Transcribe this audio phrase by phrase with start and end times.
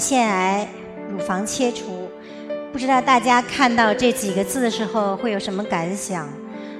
[0.00, 0.66] 腺癌
[1.12, 2.08] 乳房切除，
[2.72, 6.26] 不知道大家看到这几个字的时候会有什么感想？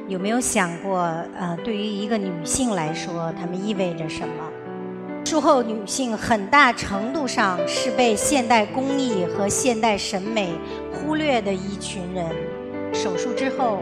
[0.09, 1.03] 有没有想过，
[1.39, 4.45] 呃，对于一个女性来说，它们意味着什么？
[5.25, 10.53] 术后女性很大程度上是被现代工艺和现代审美
[10.93, 12.27] 忽略的一群人。
[12.93, 13.79] 手术之后，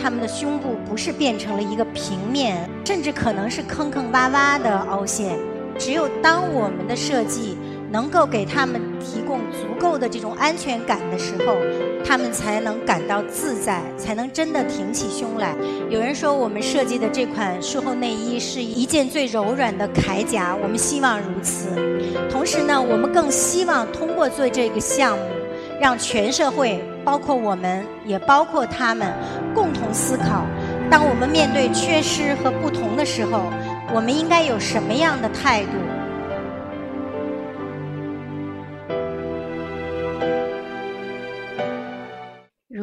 [0.00, 5.36] 她们的胸部不是变成了一个平面，甚至可能是坑坑洼洼的凹陷。
[5.76, 7.56] 只有当我们的设计
[7.92, 11.56] 能够给他们提供足够的这种安全感的时候，
[12.02, 15.54] 他们才能感到自在，才能真的挺起胸来。
[15.90, 21.68] 有人说，我们设计的这款术后内衣是一件最柔软的铠甲，我们希望如此。
[22.30, 25.24] 同时呢，我们更希望通过做这个项目，
[25.78, 29.12] 让全社会，包括我们，也包括他们，
[29.54, 30.46] 共同思考：
[30.90, 33.42] 当我们面对缺失和不同的时候，
[33.94, 35.72] 我们应该有什么样的态度？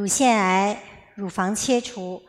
[0.10, 0.76] 腺癌
[1.14, 2.22] 乳房切除，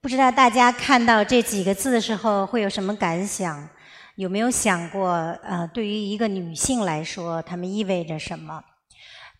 [0.00, 3.68] 不知道大家看到这几个字的时候会有什么感想？
[4.16, 5.08] 有没有想过，
[5.42, 8.62] 呃，对于一个女性来说，它们意味着什么？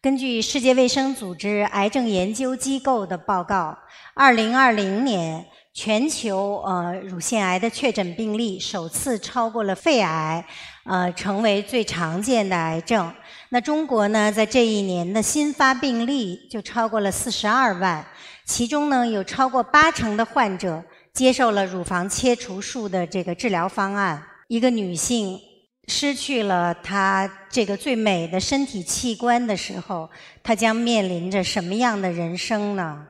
[0.00, 3.77] 根据世界卫生组织癌症研究机构的报告，
[4.14, 5.44] 二零二零年
[5.83, 10.45] 全球呃乳腺癌的确诊病例首次超过了肺癌，
[10.84, 13.11] 呃，成为最常见的癌症。
[13.48, 18.06] 那中国呢，在这一年的新发病例就超过了四十二万，
[18.45, 24.23] 其中呢有超过八成的患者接受了乳房切除术的这个治疗方案。
[24.48, 25.41] 一个女性
[25.89, 30.11] 失去了她这个最美的身体器官的时候，
[30.42, 33.06] 她将面临着什么样的人生呢？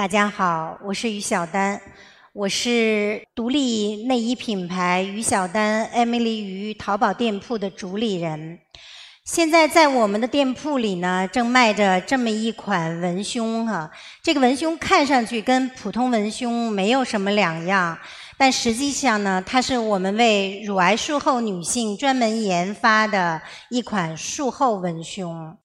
[0.00, 1.78] 大家好，我是于晓丹。
[2.32, 8.58] 我是独立内衣品牌于小丹 Emily 于淘宝店铺的主理人。
[9.26, 13.90] 现在在我们的店铺里呢，正卖着这么一款文胸哈。
[14.22, 17.98] 这个文胸看上去跟普通文胸没有什么两样，
[18.38, 25.58] 但实际上呢，它是我们为乳癌术后女性专门研发的一款术后文胸。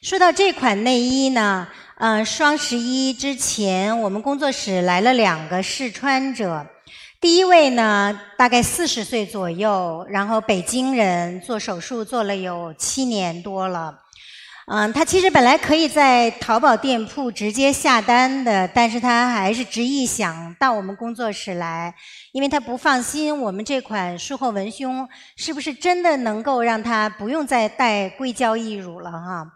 [0.00, 1.66] 说到这款内衣呢，
[2.06, 6.66] 嗯，双十一之前，我们工作室来了两个试穿者。
[7.18, 14.00] 第一位呢，大概四十岁左右，然后北京人，做手术做了有七年多了。
[14.66, 21.94] 嗯，他其实本来可以在淘宝店铺直接下单的，但是他还是执意想到我们工作室来，
[22.32, 29.50] 因为他不放心我们这款术后文胸是不是真的能够让他不用再带硅胶义乳了哈。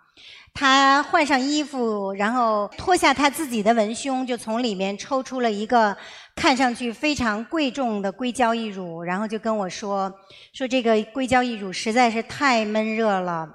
[0.54, 5.96] 他换上衣服，然后脱下他自己的文胸，就从里面抽出了一个
[6.34, 10.12] 看上去非常贵重的硅胶义乳，然后就跟我说
[10.52, 13.48] ：“说这个硅胶义乳实在是太闷热了。”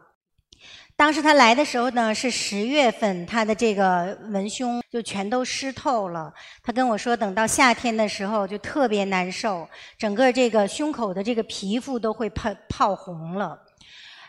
[0.95, 6.31] 当时他来的时候呢，是十月份，他的这个文胸就全都湿透了。
[6.61, 9.67] 他跟我说，等到夏天的时候就特别难受，
[9.97, 13.59] 整个这个胸口的这个皮肤都会泡泡红了。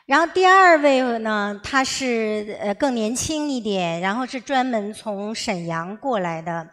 [0.06, 6.69] 然后第二位呢，他是呃更年轻一点，然后是专门从沈阳过来的。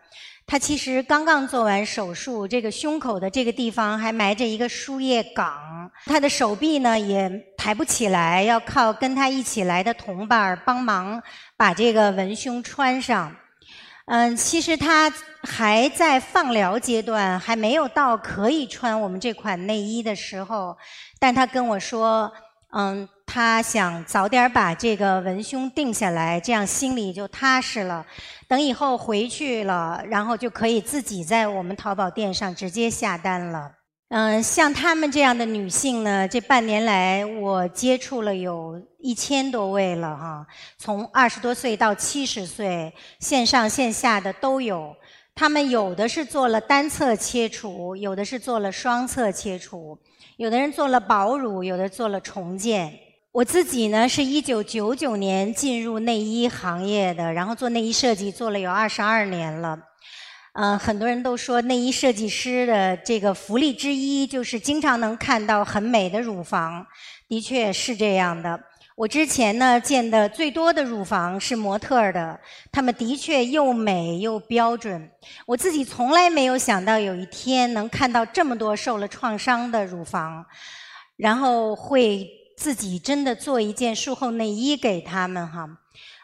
[0.45, 11.23] 他其实刚刚做完手术，这个胸口的这个地方还埋着一个输液岗，他的手臂呢也抬不起来，要靠跟他一起来的同伴帮忙
[11.55, 13.33] 把这个文胸穿上。
[14.07, 15.09] 嗯，其实他
[15.43, 20.75] 还在放疗阶段，还没有到可以穿我们这款内衣的时候，
[21.17, 22.29] 但他跟我说，
[22.73, 23.07] 嗯。
[23.33, 28.05] 他想早点把这个文胸定下来，这样心里就踏实了。
[28.45, 33.71] 等以后回去了，然后就可以自己在我们淘宝店上直接下单了。
[34.09, 40.45] 嗯，像他们这样的女性呢，这半年来我接触了有一千多位了哈，
[40.77, 44.93] 从二十多岁到七十岁，线上线下的都有。
[45.33, 49.97] 他们有的是做了单侧切除，有的是做了双侧切除，
[50.35, 52.91] 有的人做了保乳，有的做了重建。
[53.33, 59.79] 我自己呢，是一九九九年进入内衣行业的，然后做内衣设计做了有二十二年了。
[60.51, 66.85] 嗯，很多人都说内衣设计师的这个福利之一就是经常能看到很美的乳房，
[67.29, 68.61] 的确是这样的。
[68.97, 72.37] 我之前呢见的最多的乳房是模特的，
[72.69, 75.09] 他们的确又美又标准。
[75.45, 80.45] 我自己从来没有想到有一天能看到这么多受了创伤的乳房，
[81.15, 82.29] 然后会。
[82.61, 85.67] 自己真的做一件术后内衣给他们哈，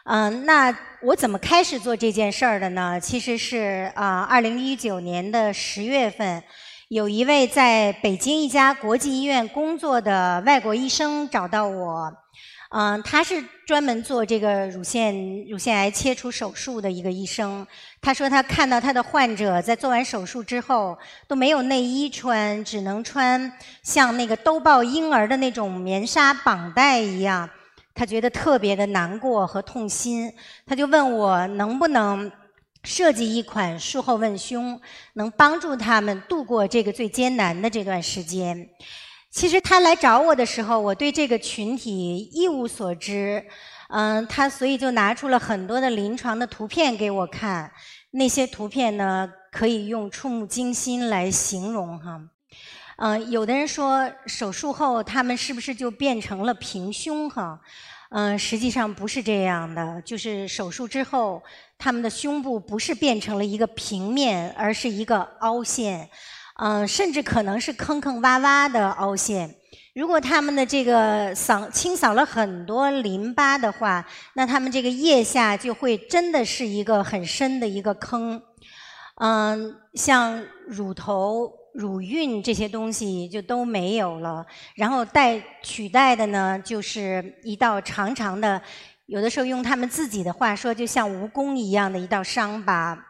[0.04, 3.00] 嗯，那我怎么开始做这件事儿的呢？
[3.00, 6.40] 其实是啊，二零一九年的十月份，
[6.90, 12.12] 有一位在北京一家国际医院工作的外国医生找到我，
[12.70, 17.66] 嗯，他是专门做这个乳腺乳腺癌切除手术的一个医生。
[18.02, 23.50] 他说他看到他的患者在做完手术之后都没有内衣穿，只能穿
[23.82, 27.48] 像那个兜抱婴儿的那种棉纱绑带一样，
[27.94, 30.30] 他觉得特别的难过和痛心。
[30.66, 32.30] 他就问我能不能
[32.84, 34.78] 设计一款术后问胸，
[35.14, 38.68] 能帮助他们度过这个最艰难的这段时间。
[39.30, 43.44] 其实他来找我的时候，我对这个群体一无所知，
[43.90, 47.70] 嗯，他所以就拿出了很多的临床的图片给我看，
[48.12, 52.20] 那些图片呢可以用触目惊心来形容哈，
[52.96, 57.60] 嗯，有的人说手术后他们是不是就变成了平胸哈，
[58.10, 61.42] 嗯，实际上不是这样的，就是手术之后
[61.76, 66.08] 他们的胸部不是变成了一个平面，而是一个凹陷。
[66.60, 69.54] 嗯，甚至可能是坑坑洼洼的凹陷。
[69.94, 78.40] 如果他们的这个扫清扫了很多淋巴的话，那他们这个腋下就会真的是一个很深的一个坑。
[79.20, 84.44] 嗯，像乳头、乳晕这些东西就都没有了，
[84.74, 88.60] 然后代取代的呢，就是一道长长的，
[89.06, 93.04] 有的时候用他们自己的话说，就像蜈蚣一样的一道伤疤。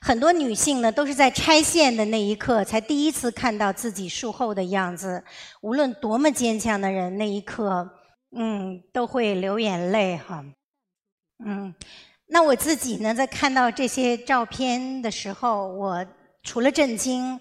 [0.00, 5.22] 很多女性呢，都是在拆线的那一刻才第一次看到自己术后的样子。
[5.60, 7.88] 无论多么坚强的人，那一刻，
[8.36, 10.44] 嗯，都会流眼泪哈。
[11.44, 11.74] 嗯，
[12.26, 16.06] 那我自己呢，在看到这些照片的时候，我
[16.42, 17.38] 除了震惊，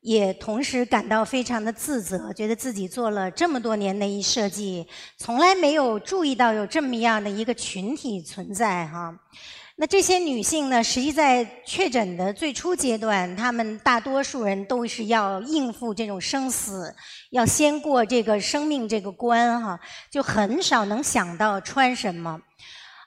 [0.00, 4.86] 也同时感到非常的自责，觉得自己做了这么多年内衣设计，
[5.16, 9.12] 从来没有注意到有这么样的一个群体存在哈。
[9.78, 10.82] 那这些女性呢？
[10.82, 16.94] 实际在确诊的最初阶段，她们大多数人都是要应付这种生死，
[17.30, 19.78] 要先过这个生命这个关哈，
[20.10, 22.40] 就很少能想到穿什么。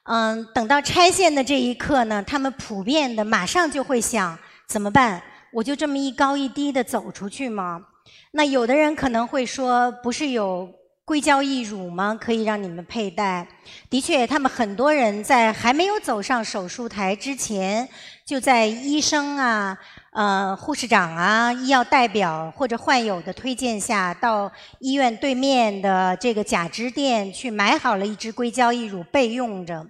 [0.04, 4.38] 嗯，等到拆线的这一刻呢，她们普遍的马上就会想
[4.68, 5.20] 怎么办？
[5.52, 7.82] 我就这么一高一低的走出去吗？
[8.30, 10.72] 那有的人可能会说，不是有。
[11.10, 12.16] 硅胶义乳吗？
[12.22, 13.48] 可以让你们佩戴。
[13.90, 17.90] 的确，他们很多人在还没有走上手术台之前，
[18.24, 19.76] 就在医生啊、
[20.12, 29.84] 呃护士长啊、医药代表或者患友的推荐下，到医院对面的这个假肢店去买好了一支硅胶义乳备用着。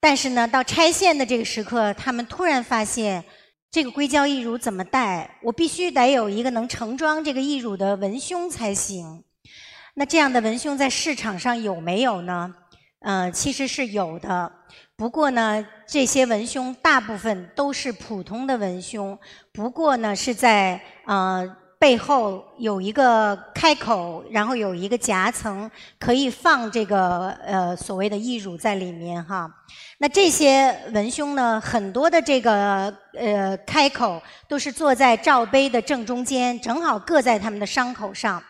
[0.00, 3.22] 但是呢，到拆线的这个时刻，他们突然发现，
[3.70, 5.38] 这个硅胶义乳怎么戴？
[5.44, 9.22] 我必须得有一个能盛装这个义乳的文胸才行。
[9.94, 12.52] 那这样的文胸在市场上有没有呢？
[13.00, 14.50] 呃，其实是有的。
[14.96, 19.18] 不过呢，这些文胸大部分都是普通的文胸，
[19.52, 21.44] 不过呢是在呃
[21.78, 29.50] 背后有一个开口，然后有一个夹层，可以放这个呃所谓的义乳在里面哈。
[29.98, 38.42] 那这些文胸呢，很多的这个呃开口都是坐在罩杯的正中间，正好硌在他们的伤口上。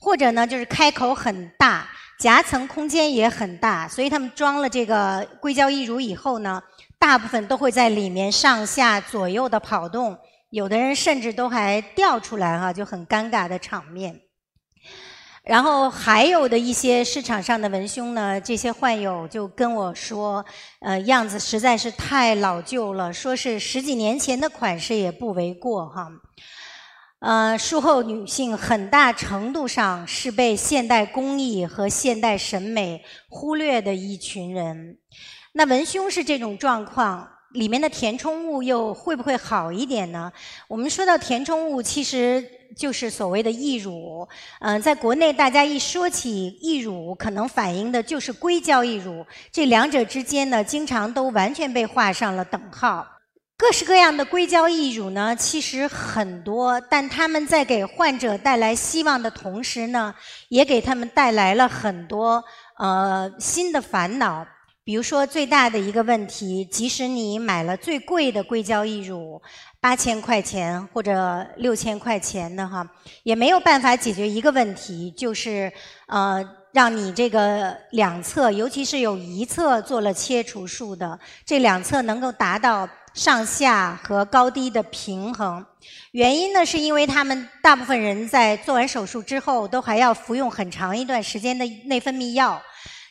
[0.00, 1.86] 或者呢，就是开口很大，
[2.18, 6.60] 夹层空间也很大，所以他们装了这个硅胶义乳以后呢，
[6.98, 14.22] 大部分都会在里面上下左右的跑动，有的人甚至都还掉出来哈，就很尴尬的场面。
[15.42, 20.44] 然后还有的一些市场上的文胸呢，这些患友就跟我说，
[20.80, 26.08] 呃，样子实在是太老旧了，说是十几年前的款式也不为过哈。
[27.20, 34.96] 呃，术后女性很大程度上是被现代工艺和现代审美忽略的一群人。
[35.52, 40.32] 那文胸是这种状况，里面的填充物又会不会好一点呢？
[40.66, 42.42] 我们说到填充物，其实
[42.74, 44.26] 就是所谓的义乳。
[44.60, 49.26] 嗯，在国内大家一说起义乳，可能反映的就是硅胶义乳。
[49.52, 53.06] 这两者之间呢，经常都完全被画上了等号。
[53.60, 60.14] 各式各样的硅胶义乳呢，其实很多，但他们在给患者带来希望的同时呢，
[60.48, 62.42] 也给他们带来了很多
[62.78, 64.46] 呃新的烦恼。
[64.82, 69.40] 比如说，最大的一个问题，即使你买了最贵的硅胶义乳，
[69.78, 72.88] 八千块钱或者六千块钱的哈，
[73.24, 75.70] 也没有办法解决一个问题，就是
[76.06, 82.88] 呃，让你这个两侧，尤其是有一侧做了切除术的，这两侧能够达到。
[83.12, 85.64] 上下和高低的平衡，
[86.12, 92.60] 原因呢，是因为他们大部分人在做完手术之后，都还要服用很长一段时间的内分泌药。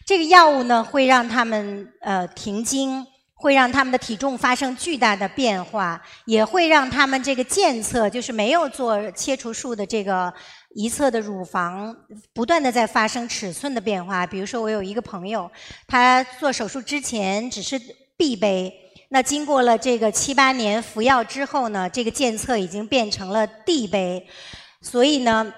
[0.06, 10.34] 这个药物呢，会让他们呃停经，会让他们的体重发生巨大的变化，也会让他们这个健侧，就是没有做切除术的这个
[10.76, 11.96] 一侧的乳房，
[12.34, 14.26] 不断的在发生尺寸的变化。
[14.26, 15.52] 比如说，我有一个朋友，
[15.88, 17.80] 他做手术之前只是
[18.18, 18.74] B 杯，
[19.10, 24.28] 那经过了这个七八年服药之后呢，这个监测已经变成了 D 杯，
[24.82, 25.54] 所以呢，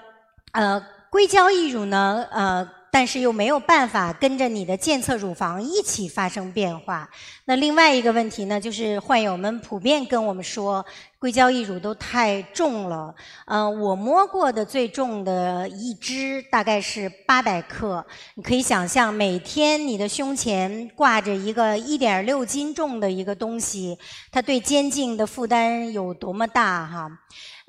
[0.52, 2.81] 呃，硅胶义乳呢，呃。
[2.94, 7.08] 但是又没有办法跟着你的健侧乳房一起发生变化。
[7.46, 10.84] 那另外一个问题呢，就是患友们普遍跟我们说，
[11.18, 13.14] 硅胶义乳都太重了。
[13.46, 18.04] 嗯，我摸过的最重的一支大概是八百克。
[18.34, 23.98] 你可以想象，每天你的胸前挂着一个一点六斤重的一个东西，
[24.30, 27.08] 它对肩颈的负担有多么大哈？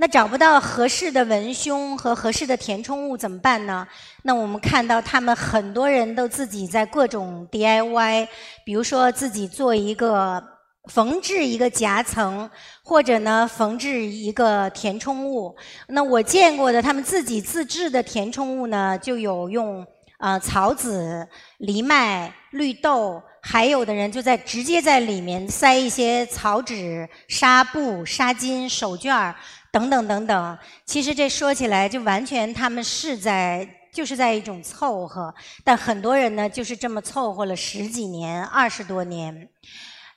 [0.04, 3.88] 那找不到合适的文胸和合适的填充物怎么办呢？
[4.24, 8.28] 那我们看到他们很多人都自己在各种 DIY，
[8.66, 10.44] 比如说自己做一个
[10.92, 12.50] 缝制一个夹层，
[12.84, 15.56] 或者呢缝制一个填充物。
[15.88, 21.26] 那我见过的他们自己自制的填充物呢，就有用啊草籽、
[21.60, 29.36] 藜麦、绿豆，还有的人就在直接在里面塞一些草纸、纱布、纱巾、手绢。
[29.74, 35.34] 等等等等，其实这说起来就完全他们是在就是在一种凑合，
[35.64, 39.50] 但很多人呢就是这么凑合了十几年、二十多年。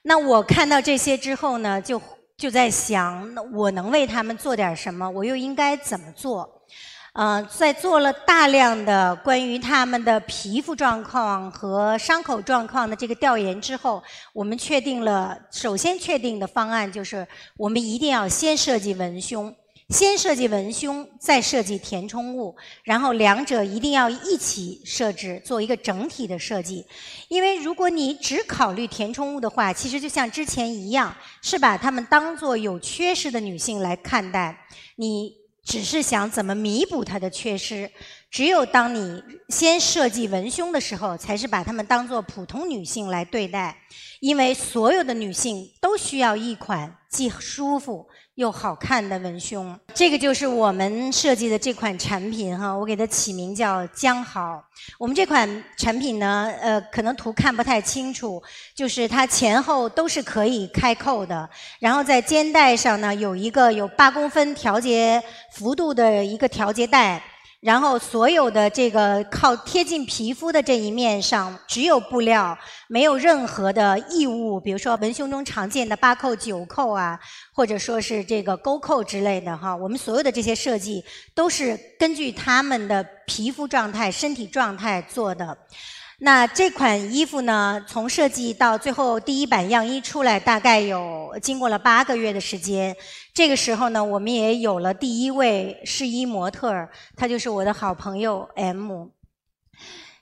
[0.03, 1.99] 那我看到这些之后呢，就
[2.37, 5.09] 就在想，我能为他们做点什么？
[5.09, 6.56] 我又应该怎么做？
[7.19, 19.51] 嗯，在做了大量的关于他们的皮肤状况和伤口状况的这个调研之后，我们确定了，首先确定的方案就是，我们一定要先设计文胸，
[19.89, 26.85] 先设计文胸，再设计填充物，然后两者一定要一起设置，做一个整体的设计。
[27.29, 34.55] 因为如果你只考虑填充物的话，其实就像之前一样，是把他们当做有缺失的女性来看待，
[34.97, 35.46] 你。
[35.67, 37.91] 只是想怎么弥补它的缺失。
[38.31, 43.77] 只有当你先设计文胸的时候，才是把她们当做普通女性来对待。
[44.21, 48.07] 因为所有的女性都需要一款既舒服。
[48.37, 54.63] 又好看的文胸，这个就是我们设计的这款产品哈，我给它起名叫江豪。
[54.99, 58.39] 我们这款产品呢，呃，可能图看不太清楚，
[58.75, 65.19] 就是它前后都是可以开扣的，然后在肩带上呢有一个有八公分调节
[65.53, 67.19] 幅度的一个调节带。
[67.59, 77.19] 然后所有的这个靠贴近皮肤的这一面上只有布料，没有任何的异物，比如说文胸中常见的八扣、九扣啊，
[77.53, 79.75] 或者说是这个钩扣之类的哈。
[79.75, 85.57] 我们所有的这些设计都是根据他们的皮肤状态、身体状态做的。
[86.19, 92.95] 那这款衣服呢，从设计到最后第一版样衣出来，大概有经过了八个月的时间。
[93.35, 99.09] 这个时候呢，我们也有了第一位试衣模特儿，她就是我的好朋友 M。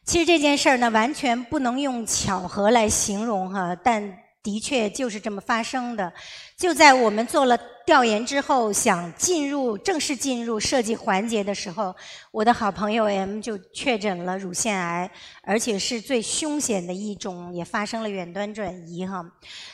[0.04, 6.12] 其实这件事儿呢，完全不能用巧合来形容哈，但的确就是这么发生的。
[6.58, 11.94] 就在我们做了调研之后，想进入正式进入设计环节的时候，
[12.32, 15.12] 我的好朋友 M 就确诊了乳腺癌，
[15.44, 19.24] 而且是最凶险的一种，也发生了远端转移哈。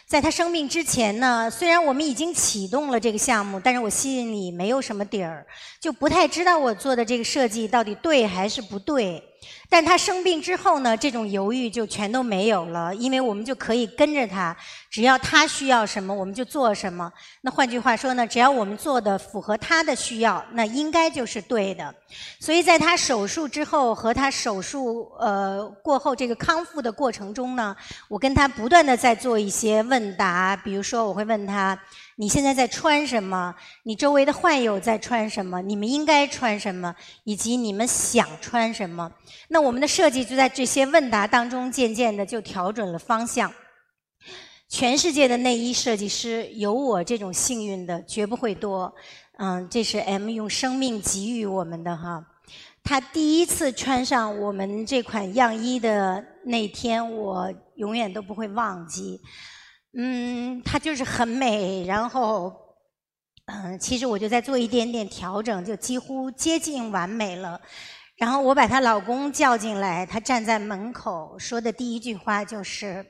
[0.07, 5.45] 在他生病之前呢，虽然我们已经启动了这个项目，但是我心里没有什么底儿，
[5.79, 9.23] 就不太知道我做的这个设计到底对还是不对。
[9.69, 14.55] 但他生病之后呢，这种犹豫就全都没有了，因为我们就可以跟着他，
[14.89, 17.11] 只要他需要什么，我们就做什么。
[17.41, 21.93] 那换句话说呢，只要我们做的符合他的需要，那应该就是对的。
[22.39, 27.75] 所以在他手术之后和他手术呃过后这个康复的过程中呢，
[28.09, 31.79] 我跟他不断的在做一些问答，比如说我会问他。
[32.21, 33.55] 你现在在穿什么？
[33.81, 35.59] 你周围的患友在穿什么？
[35.59, 36.95] 你们应该穿什么？
[37.23, 39.11] 以及你们想穿什么？
[39.47, 43.51] 那我们的设计就在这些问答当中，渐渐的就调准了方向。
[44.69, 48.93] 全世界的内衣设计师有我这种幸运的绝不会多。
[49.39, 52.23] 嗯，这是 M 用生命给予我们的哈。
[52.83, 59.19] 他第一次穿上我们这款样衣的那天，我永远都不会忘记。
[59.93, 62.53] 嗯，它就是很美，然后，
[63.45, 67.59] 嗯，其实我就在做一点点调整，就几乎接近完美了。
[68.15, 73.05] 然后我把她老公叫进来，她站在门口说的第一句话就是：“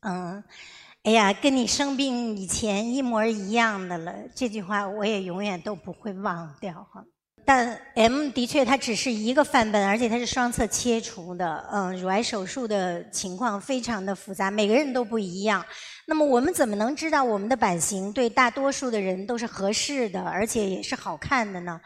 [0.00, 0.42] 嗯，
[1.02, 7.04] 哎呀，跟你生病以前一模一样的了。”这句话我也永远都不会忘掉哈。
[7.44, 11.68] 但 M 的确它只是一个范本，而且它是双侧切除的。
[11.72, 15.64] 嗯，乳癌手术的情况非常的复杂，每个人都不一样。
[16.10, 21.78] 那么我们怎么能知道我们的版型对大多数的人都是合适的，而且也是好看的呢？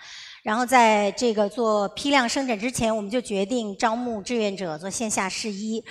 [0.45, 5.85] 然后在这个做批量生产之前，我们就决定招募志愿者做线下试衣。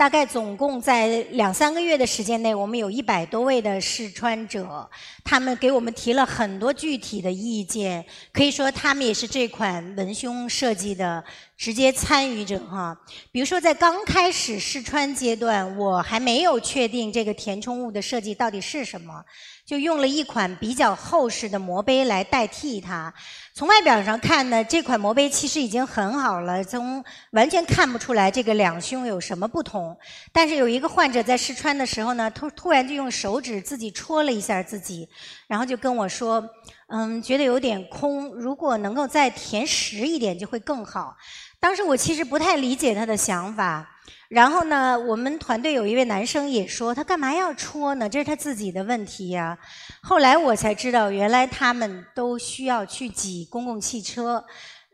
[0.00, 4.88] 大概总共在两三个月的时间内，我们有一百多位的试穿者，
[5.22, 8.02] 他们给我们提了很多具体的意见，
[8.32, 11.22] 可以说他们也是这款文胸设计的
[11.54, 12.98] 直接参与者哈。
[13.30, 19.22] 比如说在刚开始试穿阶段，我还没有确定这个填充物的设计到底是什么。
[19.70, 23.14] 就用了一款比较厚实的膜杯来代替它。
[23.54, 29.96] 从外表上看呢，这款膜杯其实已经很好了，从完全看不出来这个两胸有什么不同。
[30.32, 35.08] 但是有一个患者在试穿的时候呢，突突然就用手指自己戳了一下自己，
[35.46, 36.44] 然后就跟我说
[36.90, 41.16] ：“嗯，觉得有点空，如果能够再填实一点就会更好。”
[41.60, 43.88] 当时我其实不太理解他的想法。
[44.28, 48.08] 然后呢，我们团队有一位男生也说，他干嘛要戳呢？
[48.08, 49.58] 这是他自己的问题呀。
[50.02, 54.44] 后来我才知道，原来他们都需要去挤公共汽车，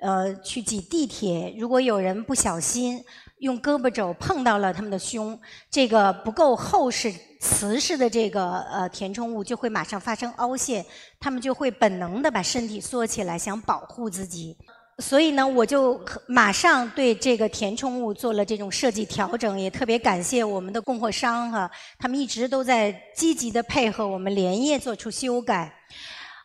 [0.00, 1.54] 呃，去挤地铁。
[1.58, 3.04] 如果有人不小心
[3.40, 5.38] 用胳膊肘碰到了他们的胸，
[5.70, 10.82] 这个不够厚实、瓷实的这个呃填充物就会马上发生凹陷，
[11.20, 14.56] 他们就会本能的把身体缩起来，想保护自己。
[14.98, 25.70] 所以呢，我就马上对这个填充物做了这种设计调整，也特别感谢我们的供货商哈，他们一直都在积极的配合我们连夜做出修改。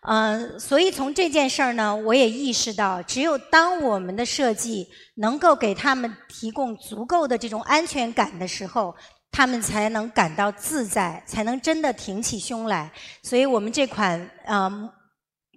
[0.01, 8.93] 嗯，所以从这件事儿呢，我也意识到，只有当我们的设计能够给他们提供足够的这种安全感的时候，
[9.31, 12.91] 他们才能感到自在，才能真的挺起胸来。
[13.23, 14.89] 所以我们这款嗯。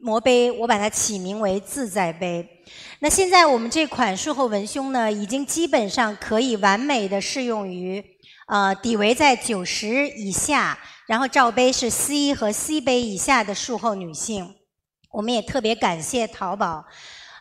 [0.05, 2.47] 魔杯，我把它起名为自在杯。
[2.99, 8.05] 那现在我们这款术后文胸呢，已经基本上可以完美的适用于，
[8.47, 14.55] 呃，底围在九十以下，然后罩杯是 C 和 C 杯以下的术后女性。
[15.11, 16.85] 我们也特别感谢淘宝。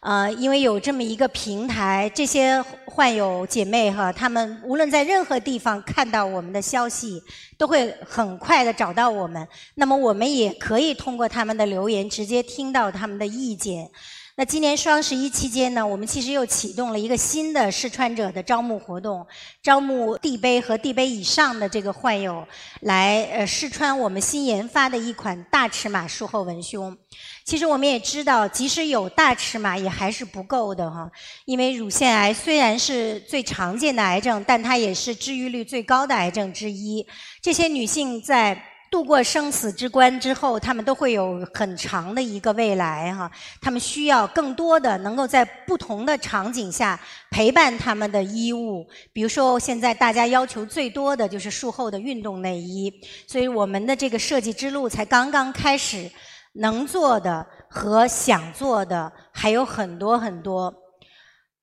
[0.04, 7.24] 呃，因为有这么一个平台，这些患有姐妹哈，她们无论在任何地方看到我们的消息，
[7.58, 9.48] 都会很快的找到我们。
[9.76, 13.90] 那么我们也可以通过他们的留言，直接听到他们的意见。
[14.36, 19.24] 那今年双十一期间呢，我们其实又启动了一个新的试穿者的招募活动，
[19.62, 22.44] 招募 D 杯和 D 杯以上的这个患有
[22.82, 26.98] 来呃试穿我们新研发的一款大尺码术后文胸。
[27.46, 31.12] 其实我们也知道，即使有大尺码，也还是不够的哈。
[31.46, 37.06] 因为乳腺癌虽然是最常见的癌症，但它也是治愈率最高的癌症之一。
[37.40, 38.60] 这些女性在
[38.94, 43.30] 度过生死之关之后，他们都会有很长的一个未来哈。
[43.60, 47.00] 他们需要更多的能够在不同的场景下
[47.32, 52.94] 陪伴他们的衣物，比如说现在大家要求最多的就是术后的运动内衣，
[53.26, 56.08] 所以我们的这个设计之路才刚刚开始。
[56.56, 60.72] 能做的和想做的还有很多很多。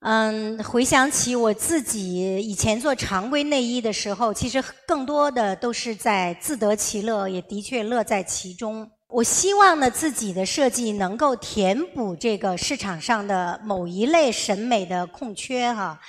[0.03, 8.91] 嗯，回想起我自己以前做常规内衣的时候，其实更多的都是在自得其乐，也的确乐在其中。
[9.09, 16.01] 我希望呢，自己的设计能够填补这个市场上的某一类审美的空缺哈。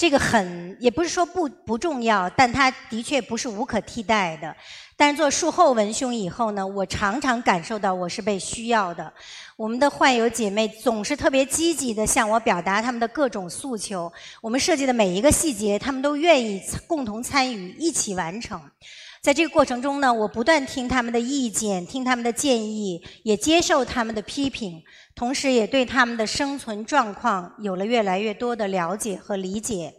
[0.00, 4.56] 这个很也不是说不不重要，但它的确不是无可替代的。
[4.96, 9.12] 但是做术后文胸以后呢，我常常感受到我是被需要的。
[9.58, 14.10] 我们的患友姐妹总是特别积极的向我表达他们的各种诉求。
[14.40, 18.58] 我们设计的每一个细节，他们都愿意共同参与，一起完成。
[19.22, 24.82] 在这个过程中呢，我不断听他们的意见，听他们的建议，也接受他们的批评，
[25.14, 29.92] 同时也对他们的生存状况有了越来越多的了解和理解。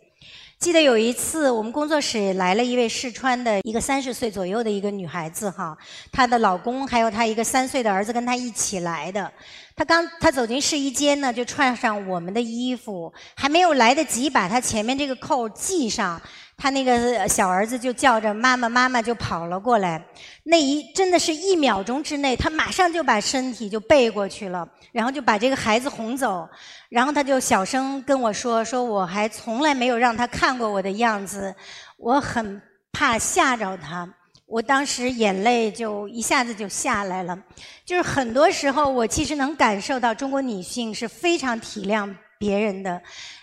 [0.57, 5.77] 记得有一次，我们工作室来了一位试穿的一个三十岁左右的一个女孩子哈，
[6.11, 9.31] 她的老公还有她一个三岁的儿子跟她一起来的。
[9.75, 16.21] 他刚他走进试衣间呢，就穿上我们的衣服，还没有来得及把他前面这个扣系上。
[16.57, 19.99] 他那个小儿子就叫着妈妈，妈妈就跑了过来。
[20.43, 26.47] 那一真的是一秒钟之内，他马上就把身体就背过去了，然后就把这个孩子哄走。
[26.89, 31.55] 然后他就小声跟我说：“说我还从来没有让他看过我的样子，
[31.97, 34.07] 我很怕吓着他。”
[34.51, 37.41] 我当时眼泪就一下子就下来了。
[37.85, 42.13] 就是很多时候，我其实能感受到中国女性是非常体谅。
[42.37, 42.99] 别人的，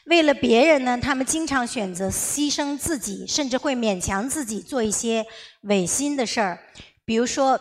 [0.06, 5.24] 为了别人呢，他们经常选择牺牲自己，甚至会勉强自己做一些
[5.60, 6.58] 违心的事儿。
[7.04, 7.56] 比如说，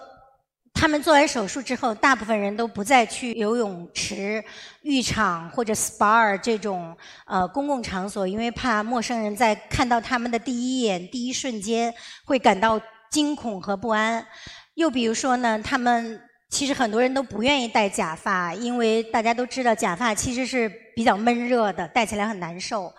[0.74, 4.44] 他们做完手术之后，大部分人都不再去游泳池、
[4.82, 11.94] 浴场或者 SPA 这种呃公共场所，因为怕陌生人在看到他们的第一眼、第一瞬间
[12.26, 14.26] 会感到惊恐和不安。
[14.76, 22.94] 又比如说呢，他们其实很多人都不愿意戴假发，因为大家都知道假发其实是比较闷热的，戴起来很难受。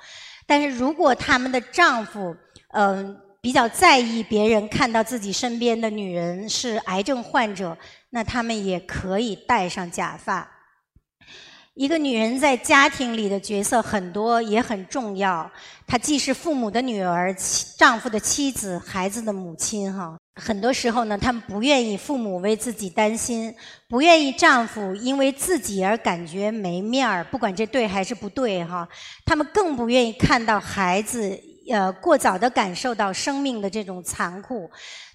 [0.47, 2.37] 但是如果他们的丈夫，
[2.73, 3.21] 嗯。
[3.40, 7.79] 比较在意别人看到自己身边的女人是癌症患者，
[8.11, 10.47] 那他们也可以戴上假发。
[11.79, 15.49] 一个女人在家庭里的角色很多，也很重要。
[15.87, 17.33] 她既是父母的女儿、
[17.77, 19.95] 丈夫的妻子、孩子的母亲。
[19.95, 23.55] 哈，很多时候呢，他们不愿意父母为自己担心，
[23.88, 27.23] 不愿意丈夫因为自己而感觉没面儿。
[27.23, 28.88] 不管这对还是不对，哈，
[29.25, 31.41] 他们更不愿意看到孩子。
[31.71, 34.69] 呃，过早的感受到生命的这种残酷，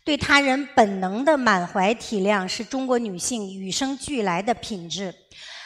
[0.05, 5.13] 对他人本能的满怀体谅，是中国女性与生俱来的品质。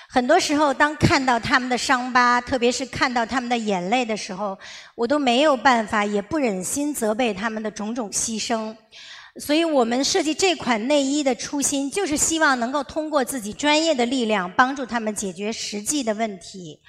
[0.09, 4.57] 很多时候，当看到他们的伤疤，特别是看到他们的眼泪的时候，
[4.95, 8.75] 我都没有办法，也不忍心责备他们的种种牺牲。
[9.39, 16.79] 所以我们设计这款内衣的初心，就是希望能够通过自己专业的力量，帮助他们解决实际的问题。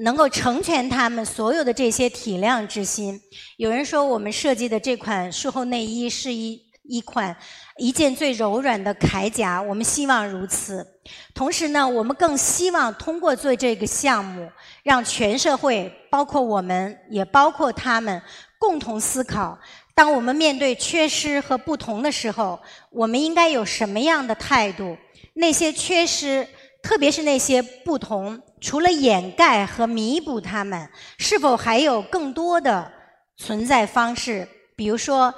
[0.00, 3.18] 能够成全他们所有的这些体谅之心。
[3.56, 7.34] 有人说，我们设计的这款术后内衣是一一款
[7.76, 10.86] 一件最柔软的铠甲，我们希望如此。
[11.34, 14.50] 同时呢，我们更希望通过做这个项目，
[14.82, 18.20] 让全社会，包括我们，也包括他们，
[18.58, 19.58] 共同思考：
[19.94, 22.58] 当我们面对缺失和不同的时候，
[22.90, 24.96] 我们应该有什么样的态度？
[25.34, 26.46] 那些缺失，
[26.82, 28.40] 特别是那些不同。
[28.60, 32.90] 除了掩盖和弥补他们，是否还有更多的
[33.36, 34.48] 存在方式？
[34.74, 35.32] 比如说，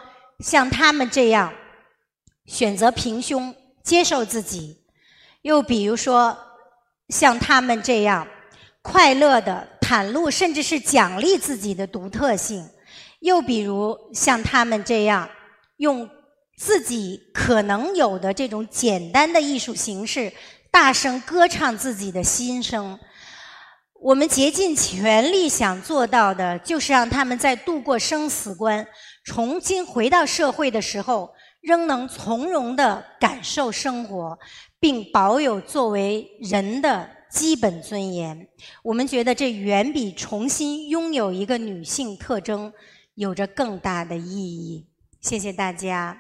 [0.45, 1.53] 像他们这样
[2.47, 4.77] 选择平胸、接受自己；
[5.43, 6.37] 又比如说，
[7.09, 8.27] 像他们这样
[8.83, 12.63] 快乐的袒露，甚至是奖励自己的独特性；
[13.21, 15.29] 又比如像他们这样
[15.79, 16.09] 用
[16.57, 20.33] 自己可能有的这种简单的艺术形式，
[20.71, 22.99] 大声歌唱自己的心声。
[24.01, 28.87] 我们竭尽全力想做到的，就是让他们在度过生死关、
[29.29, 34.39] 重新回到社会的时候，仍能从容的感受生活，
[34.81, 38.49] 并保有作为人的基本尊严。
[38.83, 42.73] 我们觉得这远比重新拥有一个女性特征
[43.17, 44.87] 有着更大的意义。
[45.21, 46.17] 谢谢大家。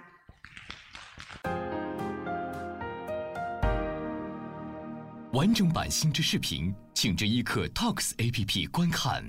[5.32, 9.24] 完整版新知视频，请至一刻 Talks APP 观看。